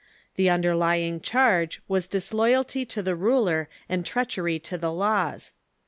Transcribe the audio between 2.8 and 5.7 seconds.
to the ruler and treachery to the laws.